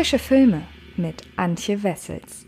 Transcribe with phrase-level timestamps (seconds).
[0.00, 0.62] Frische Filme
[0.96, 2.46] mit Antje Wessels.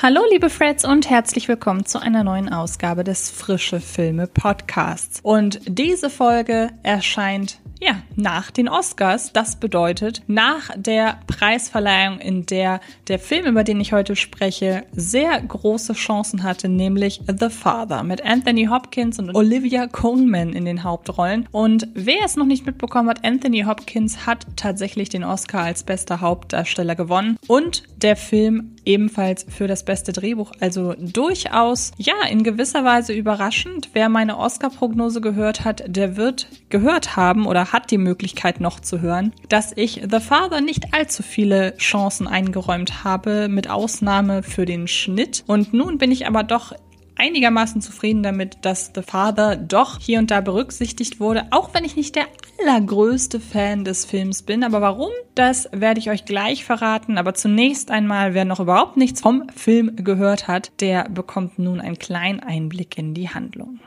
[0.00, 5.18] Hallo liebe Freds und herzlich willkommen zu einer neuen Ausgabe des Frische Filme Podcasts.
[5.20, 9.32] Und diese Folge erscheint ja, nach den Oscars.
[9.32, 15.40] Das bedeutet, nach der Preisverleihung, in der der Film, über den ich heute spreche, sehr
[15.40, 21.48] große Chancen hatte, nämlich The Father mit Anthony Hopkins und Olivia Colman in den Hauptrollen.
[21.52, 26.20] Und wer es noch nicht mitbekommen hat, Anthony Hopkins hat tatsächlich den Oscar als bester
[26.20, 30.52] Hauptdarsteller gewonnen und der Film ebenfalls für das beste Drehbuch.
[30.58, 33.90] Also durchaus, ja, in gewisser Weise überraschend.
[33.92, 39.00] Wer meine Oscar-Prognose gehört hat, der wird gehört haben oder hat die Möglichkeit noch zu
[39.00, 44.88] hören, dass ich The Father nicht allzu viele Chancen eingeräumt habe, mit Ausnahme für den
[44.88, 45.44] Schnitt.
[45.46, 46.72] Und nun bin ich aber doch
[47.18, 51.96] einigermaßen zufrieden damit, dass The Father doch hier und da berücksichtigt wurde, auch wenn ich
[51.96, 52.26] nicht der
[52.60, 54.64] allergrößte Fan des Films bin.
[54.64, 55.10] Aber warum?
[55.34, 57.18] Das werde ich euch gleich verraten.
[57.18, 61.98] Aber zunächst einmal, wer noch überhaupt nichts vom Film gehört hat, der bekommt nun einen
[61.98, 63.80] kleinen Einblick in die Handlung.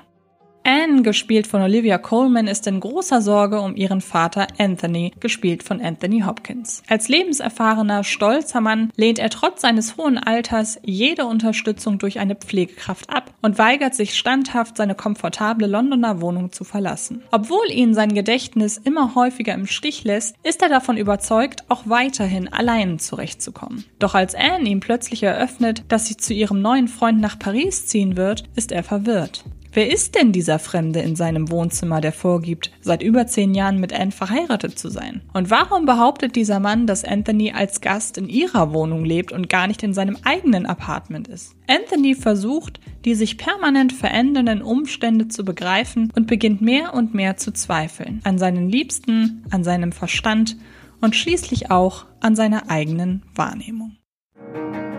[0.64, 5.82] Anne, gespielt von Olivia Colman, ist in großer Sorge um ihren Vater Anthony, gespielt von
[5.82, 6.84] Anthony Hopkins.
[6.88, 13.10] Als lebenserfahrener, stolzer Mann lehnt er trotz seines hohen Alters jede Unterstützung durch eine Pflegekraft
[13.10, 17.24] ab und weigert sich standhaft, seine komfortable Londoner Wohnung zu verlassen.
[17.32, 22.52] Obwohl ihn sein Gedächtnis immer häufiger im Stich lässt, ist er davon überzeugt, auch weiterhin
[22.54, 23.86] allein zurechtzukommen.
[24.00, 28.16] Doch als Anne ihm plötzlich eröffnet, dass sie zu ihrem neuen Freund nach Paris ziehen
[28.16, 29.44] wird, ist er verwirrt.
[29.74, 33.94] Wer ist denn dieser Fremde in seinem Wohnzimmer, der vorgibt, seit über zehn Jahren mit
[33.94, 35.22] Anne verheiratet zu sein?
[35.32, 39.68] Und warum behauptet dieser Mann, dass Anthony als Gast in ihrer Wohnung lebt und gar
[39.68, 41.56] nicht in seinem eigenen Apartment ist?
[41.68, 47.54] Anthony versucht, die sich permanent verändernden Umstände zu begreifen und beginnt mehr und mehr zu
[47.54, 48.20] zweifeln.
[48.26, 50.58] An seinen Liebsten, an seinem Verstand
[51.00, 53.96] und schließlich auch an seiner eigenen Wahrnehmung.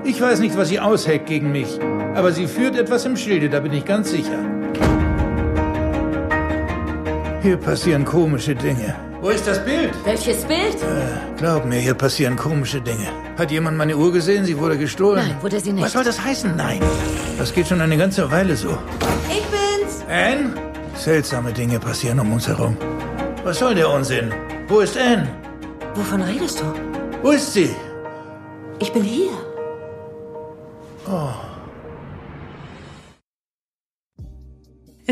[0.04, 1.78] Ich weiß nicht, was sie ausheckt gegen mich,
[2.14, 4.38] aber sie führt etwas im Schilde, da bin ich ganz sicher.
[7.42, 8.94] Hier passieren komische Dinge.
[9.20, 9.90] Wo ist das Bild?
[10.04, 10.74] Welches Bild?
[10.74, 13.06] Äh, glaub mir, hier passieren komische Dinge.
[13.38, 14.44] Hat jemand meine Uhr gesehen?
[14.44, 15.24] Sie wurde gestohlen.
[15.28, 15.84] Nein, wurde sie nicht.
[15.84, 16.56] Was soll das heißen?
[16.56, 16.80] Nein.
[17.38, 18.76] Das geht schon eine ganze Weile so.
[19.28, 20.04] Ich bin's.
[20.08, 20.52] Anne?
[20.96, 22.76] Seltsame Dinge passieren um uns herum.
[23.44, 24.32] Was soll der Unsinn?
[24.66, 25.28] Wo ist Anne?
[25.94, 26.64] Wovon redest du?
[27.22, 27.70] Wo ist sie?
[28.80, 29.30] Ich bin hier.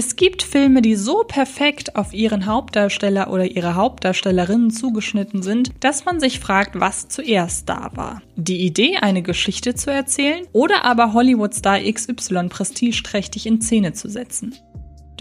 [0.03, 6.07] Es gibt Filme, die so perfekt auf ihren Hauptdarsteller oder ihre Hauptdarstellerinnen zugeschnitten sind, dass
[6.07, 8.23] man sich fragt, was zuerst da war.
[8.35, 14.55] Die Idee, eine Geschichte zu erzählen oder aber Hollywood-Star XY prestigeträchtig in Szene zu setzen.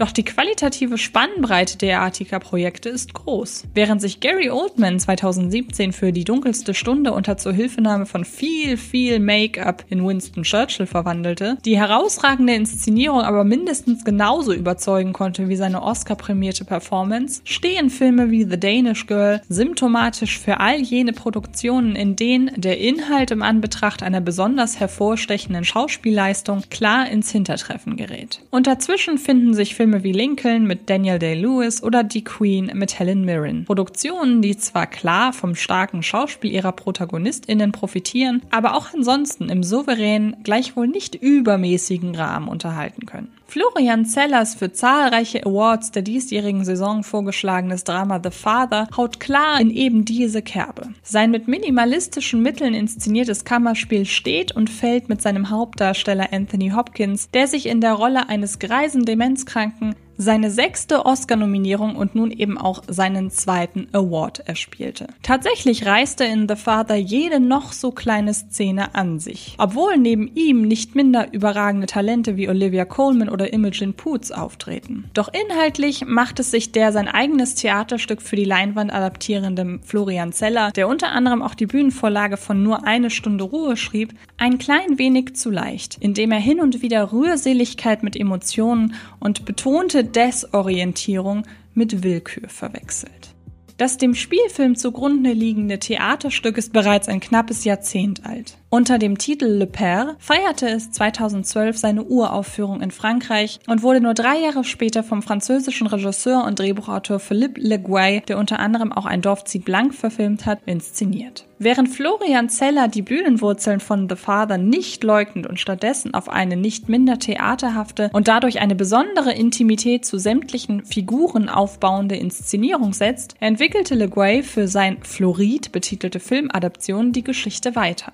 [0.00, 3.64] Doch die qualitative Spannbreite derartiger Projekte ist groß.
[3.74, 9.84] Während sich Gary Oldman 2017 für die dunkelste Stunde unter Zuhilfenahme von viel, viel Make-up
[9.90, 16.64] in Winston Churchill verwandelte, die herausragende Inszenierung aber mindestens genauso überzeugen konnte wie seine Oscar-prämierte
[16.64, 22.78] Performance, stehen Filme wie The Danish Girl symptomatisch für all jene Produktionen, in denen der
[22.78, 28.40] Inhalt im Anbetracht einer besonders hervorstechenden Schauspielleistung klar ins Hintertreffen gerät.
[28.50, 33.00] Und dazwischen finden sich Filme Filme wie Lincoln mit Daniel Day-Lewis oder Die Queen mit
[33.00, 33.64] Helen Mirren.
[33.64, 40.36] Produktionen, die zwar klar vom starken Schauspiel ihrer ProtagonistInnen profitieren, aber auch ansonsten im souveränen,
[40.44, 43.32] gleichwohl nicht übermäßigen Rahmen unterhalten können.
[43.50, 49.72] Florian Zellers für zahlreiche Awards der diesjährigen Saison vorgeschlagenes Drama The Father haut klar in
[49.72, 50.90] eben diese Kerbe.
[51.02, 57.48] Sein mit minimalistischen Mitteln inszeniertes Kammerspiel steht und fällt mit seinem Hauptdarsteller Anthony Hopkins, der
[57.48, 62.82] sich in der Rolle eines greisen Demenzkranken Gedanken seine sechste Oscar-Nominierung und nun eben auch
[62.86, 65.06] seinen zweiten Award erspielte.
[65.22, 69.54] Tatsächlich reiste in The Father jede noch so kleine Szene an sich.
[69.56, 75.06] Obwohl neben ihm nicht minder überragende Talente wie Olivia Colman oder Imogen Poots auftreten.
[75.14, 80.70] Doch inhaltlich macht es sich der sein eigenes Theaterstück für die Leinwand adaptierende Florian Zeller,
[80.72, 85.34] der unter anderem auch die Bühnenvorlage von nur eine Stunde Ruhe schrieb, ein klein wenig
[85.34, 92.48] zu leicht, indem er hin und wieder Rührseligkeit mit Emotionen und betonte Desorientierung mit Willkür
[92.48, 93.34] verwechselt.
[93.76, 98.58] Das dem Spielfilm zugrunde liegende Theaterstück ist bereits ein knappes Jahrzehnt alt.
[98.72, 104.14] Unter dem Titel Le Père feierte es 2012 seine Uraufführung in Frankreich und wurde nur
[104.14, 109.22] drei Jahre später vom französischen Regisseur und Drehbuchautor Philippe Leguay, der unter anderem auch ein
[109.22, 111.46] Dorf zieht blank verfilmt hat, inszeniert.
[111.58, 116.88] Während Florian Zeller die Bühnenwurzeln von The Father nicht leugnet und stattdessen auf eine nicht
[116.88, 124.44] minder theaterhafte und dadurch eine besondere Intimität zu sämtlichen Figuren aufbauende Inszenierung setzt, entwickelte Leguay
[124.44, 128.12] für sein Florid betitelte Filmadaption die Geschichte weiter.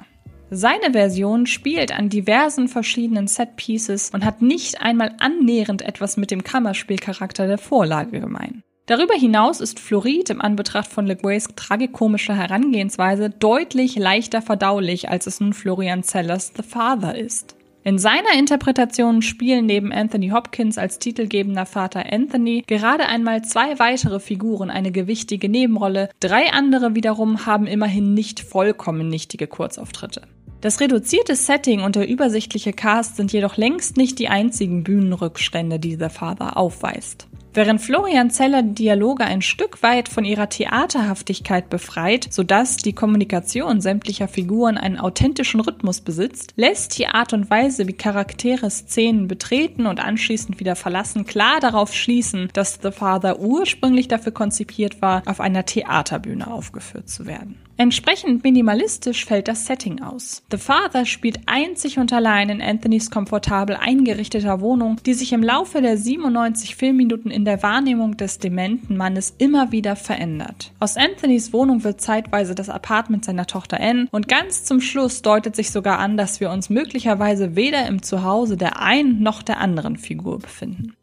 [0.51, 6.45] Seine Version spielt an diversen verschiedenen Setpieces und hat nicht einmal annähernd etwas mit dem
[6.45, 8.63] Kammerspielcharakter der Vorlage gemein.
[8.87, 15.41] Darüber hinaus ist Florid im Anbetracht von Leguays tragikomischer Herangehensweise deutlich leichter verdaulich, als es
[15.41, 17.57] nun Florian Zellers The Father ist.
[17.83, 24.21] In seiner Interpretation spielen neben Anthony Hopkins als titelgebender Vater Anthony gerade einmal zwei weitere
[24.21, 30.23] Figuren eine gewichtige Nebenrolle, drei andere wiederum haben immerhin nicht vollkommen nichtige Kurzauftritte.
[30.61, 35.97] Das reduzierte Setting und der übersichtliche Cast sind jedoch längst nicht die einzigen Bühnenrückstände, die
[35.97, 37.29] The Father aufweist.
[37.57, 43.81] Während Florian Zeller die Dialoge ein Stück weit von ihrer Theaterhaftigkeit befreit, sodass die Kommunikation
[43.81, 49.87] sämtlicher Figuren einen authentischen Rhythmus besitzt, lässt die Art und Weise, wie Charaktere Szenen betreten
[49.87, 55.41] und anschließend wieder verlassen, klar darauf schließen, dass The Father ursprünglich dafür konzipiert war, auf
[55.41, 57.57] einer Theaterbühne aufgeführt zu werden.
[57.79, 60.43] Entsprechend minimalistisch fällt das Setting aus.
[60.51, 65.83] The Father spielt einzig und allein in Anthonys komfortabel eingerichteter Wohnung, die sich im Laufe
[65.83, 70.73] der 97 Filmminuten in der Wahrnehmung des dementen Mannes immer wieder verändert.
[70.79, 75.57] Aus Anthonys Wohnung wird zeitweise das Apartment seiner Tochter Anne und ganz zum Schluss deutet
[75.57, 79.97] sich sogar an, dass wir uns möglicherweise weder im Zuhause der einen noch der anderen
[79.97, 80.95] Figur befinden.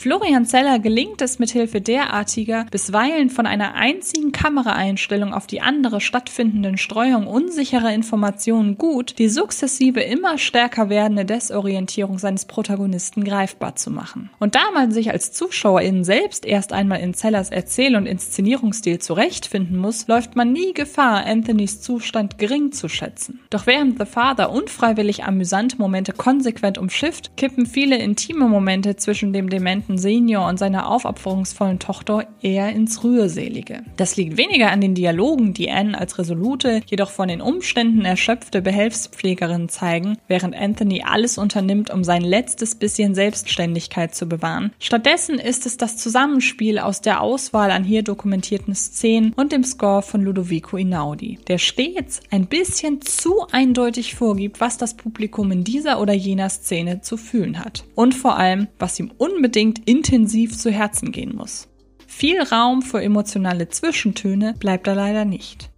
[0.00, 6.76] Florian Zeller gelingt es mithilfe derartiger, bisweilen von einer einzigen Kameraeinstellung auf die andere stattfindenden
[6.78, 14.30] Streuung unsicherer Informationen gut, die sukzessive immer stärker werdende Desorientierung seines Protagonisten greifbar zu machen.
[14.38, 19.78] Und da man sich als ZuschauerInnen selbst erst einmal in Zellers Erzähl- und Inszenierungsstil zurechtfinden
[19.78, 23.40] muss, läuft man nie Gefahr, Anthonys Zustand gering zu schätzen.
[23.50, 29.50] Doch während The Father unfreiwillig amüsante Momente konsequent umschifft, kippen viele intime Momente zwischen dem
[29.50, 33.82] dementen Washington Senior und seiner aufopferungsvollen Tochter eher ins Rührselige.
[33.96, 38.60] Das liegt weniger an den Dialogen, die Anne als resolute, jedoch von den Umständen erschöpfte
[38.60, 44.72] Behelfspflegerin zeigen, während Anthony alles unternimmt, um sein letztes bisschen Selbstständigkeit zu bewahren.
[44.78, 50.02] Stattdessen ist es das Zusammenspiel aus der Auswahl an hier dokumentierten Szenen und dem Score
[50.02, 56.00] von Ludovico Inaudi, der stets ein bisschen zu eindeutig vorgibt, was das Publikum in dieser
[56.00, 57.84] oder jener Szene zu fühlen hat.
[57.94, 61.68] Und vor allem, was ihm unbedingt intensiv zu Herzen gehen muss.
[62.06, 65.70] Viel Raum für emotionale Zwischentöne bleibt da leider nicht.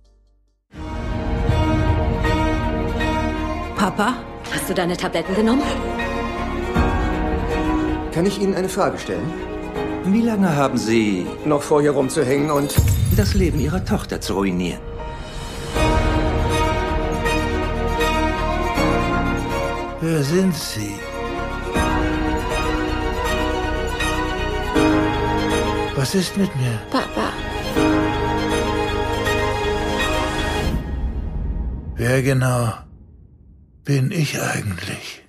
[3.76, 4.14] Papa,
[4.52, 5.62] hast du deine Tabletten genommen?
[8.12, 9.32] Kann ich Ihnen eine Frage stellen?
[10.04, 12.74] Wie lange haben Sie Noch vor hier rumzuhängen und
[13.16, 14.80] das Leben Ihrer Tochter zu ruinieren?
[20.00, 20.94] Wer sind Sie?
[26.00, 26.80] Was ist mit mir?
[26.90, 27.30] Papa.
[31.94, 32.72] Wer genau
[33.84, 35.20] bin ich eigentlich?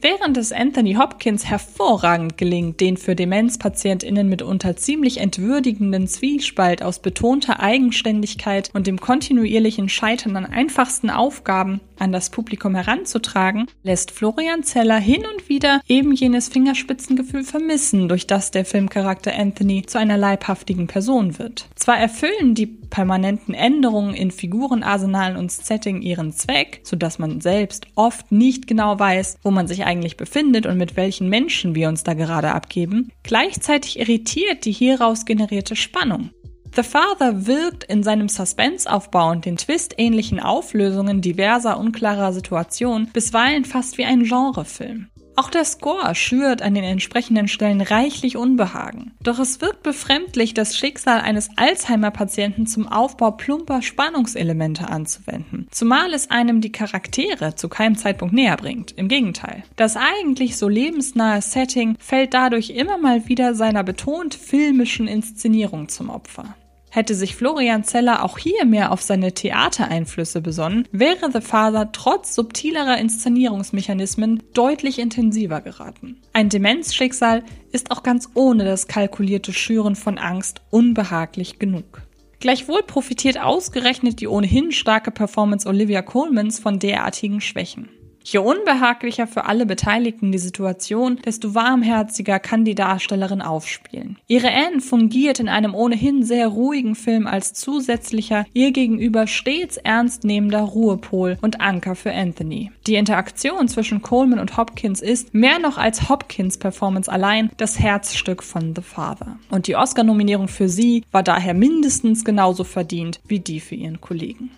[0.00, 7.58] Während es Anthony Hopkins hervorragend gelingt, den für DemenzpatientInnen mitunter ziemlich entwürdigenden Zwiespalt aus betonter
[7.58, 14.98] Eigenständigkeit und dem kontinuierlichen Scheitern an einfachsten Aufgaben an das Publikum heranzutragen, lässt Florian Zeller
[14.98, 20.86] hin und wieder eben jenes Fingerspitzengefühl vermissen, durch das der Filmcharakter Anthony zu einer leibhaftigen
[20.86, 21.68] Person wird.
[21.74, 28.32] Zwar erfüllen die permanenten Änderungen in Figurenarsenalen und Setting ihren Zweck, sodass man selbst oft
[28.32, 32.14] nicht genau weiß, wo man sich eigentlich befindet und mit welchen Menschen wir uns da
[32.14, 36.30] gerade abgeben, gleichzeitig irritiert die hieraus generierte Spannung.
[36.74, 43.98] The Father wirkt in seinem Suspense-Aufbau und den twistähnlichen Auflösungen diverser unklarer Situationen bisweilen fast
[43.98, 45.08] wie ein Genrefilm.
[45.40, 49.12] Auch der Score schürt an den entsprechenden Stellen reichlich Unbehagen.
[49.22, 55.66] Doch es wirkt befremdlich, das Schicksal eines Alzheimer-Patienten zum Aufbau plumper Spannungselemente anzuwenden.
[55.70, 58.92] Zumal es einem die Charaktere zu keinem Zeitpunkt näher bringt.
[58.92, 59.62] Im Gegenteil.
[59.76, 66.10] Das eigentlich so lebensnahe Setting fällt dadurch immer mal wieder seiner betont filmischen Inszenierung zum
[66.10, 66.54] Opfer.
[66.92, 72.34] Hätte sich Florian Zeller auch hier mehr auf seine Theatereinflüsse besonnen, wäre The Father trotz
[72.34, 76.20] subtilerer Inszenierungsmechanismen deutlich intensiver geraten.
[76.32, 82.02] Ein Demenzschicksal ist auch ganz ohne das kalkulierte Schüren von Angst unbehaglich genug.
[82.40, 87.88] Gleichwohl profitiert ausgerechnet die ohnehin starke Performance Olivia Colmans von derartigen Schwächen.
[88.22, 94.18] Je unbehaglicher für alle Beteiligten die Situation, desto warmherziger kann die Darstellerin aufspielen.
[94.26, 100.60] Ihre Anne fungiert in einem ohnehin sehr ruhigen Film als zusätzlicher, ihr gegenüber stets ernstnehmender
[100.60, 102.70] Ruhepol und Anker für Anthony.
[102.86, 108.42] Die Interaktion zwischen Coleman und Hopkins ist, mehr noch als Hopkins Performance allein, das Herzstück
[108.42, 109.38] von The Father.
[109.50, 114.50] Und die Oscar-Nominierung für sie war daher mindestens genauso verdient wie die für ihren Kollegen.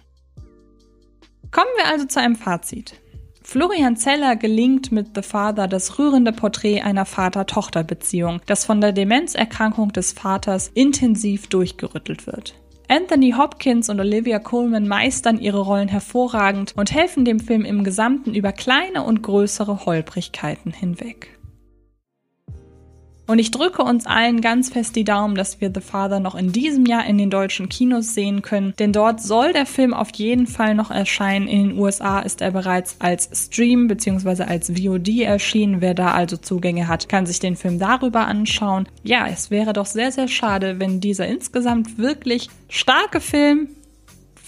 [1.51, 3.02] Kommen wir also zu einem Fazit.
[3.53, 9.93] Florian Zeller gelingt mit The Father das rührende Porträt einer Vater-Tochter-Beziehung, das von der Demenzerkrankung
[9.93, 12.55] des Vaters intensiv durchgerüttelt wird.
[12.89, 18.35] Anthony Hopkins und Olivia Colman meistern ihre Rollen hervorragend und helfen dem Film im Gesamten
[18.35, 21.39] über kleine und größere Holprigkeiten hinweg.
[23.27, 26.53] Und ich drücke uns allen ganz fest die Daumen, dass wir The Father noch in
[26.53, 30.47] diesem Jahr in den deutschen Kinos sehen können, denn dort soll der Film auf jeden
[30.47, 31.47] Fall noch erscheinen.
[31.47, 34.43] In den USA ist er bereits als Stream bzw.
[34.43, 35.81] als VOD erschienen.
[35.81, 38.89] Wer da also Zugänge hat, kann sich den Film darüber anschauen.
[39.05, 43.69] Ja, es wäre doch sehr, sehr schade, wenn dieser insgesamt wirklich starke Film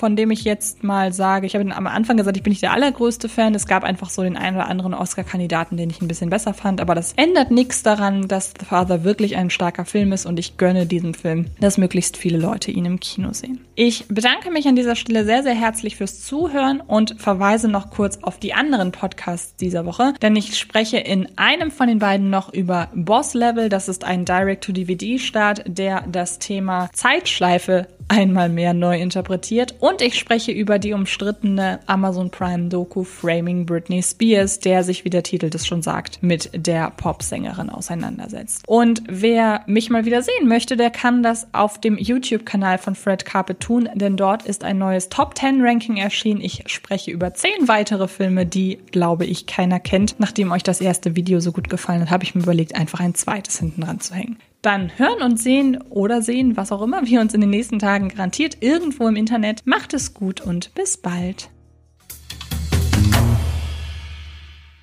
[0.04, 2.74] von dem ich jetzt mal sage, ich habe am Anfang gesagt, ich bin nicht der
[2.74, 3.54] allergrößte Fan.
[3.54, 6.82] Es gab einfach so den einen oder anderen Oscar-Kandidaten, den ich ein bisschen besser fand.
[6.82, 10.58] Aber das ändert nichts daran, dass The Father wirklich ein starker Film ist und ich
[10.58, 13.64] gönne diesem Film, dass möglichst viele Leute ihn im Kino sehen.
[13.76, 18.18] Ich bedanke mich an dieser Stelle sehr, sehr herzlich fürs Zuhören und verweise noch kurz
[18.20, 22.52] auf die anderen Podcasts dieser Woche, denn ich spreche in einem von den beiden noch
[22.52, 23.70] über Boss Level.
[23.70, 29.74] Das ist ein Direct-to-DVD-Start, der das Thema Zeitschleife einmal mehr neu interpretiert.
[29.80, 35.10] Und ich spreche über die umstrittene Amazon Prime Doku Framing Britney Spears, der sich, wie
[35.10, 38.62] der Titel das schon sagt, mit der Popsängerin auseinandersetzt.
[38.68, 43.24] Und wer mich mal wieder sehen möchte, der kann das auf dem YouTube-Kanal von Fred
[43.24, 46.40] Carpet tun, denn dort ist ein neues Top 10 Ranking erschienen.
[46.40, 50.20] Ich spreche über zehn weitere Filme, die, glaube ich, keiner kennt.
[50.20, 53.14] Nachdem euch das erste Video so gut gefallen hat, habe ich mir überlegt, einfach ein
[53.14, 57.20] zweites hinten dran zu hängen dann hören und sehen oder sehen, was auch immer wir
[57.20, 59.62] uns in den nächsten Tagen garantiert irgendwo im Internet.
[59.64, 61.50] Macht es gut und bis bald.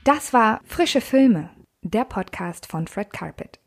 [0.04, 1.52] Das war Frische Filme,
[1.84, 3.61] der Podcast von Fred Carpet.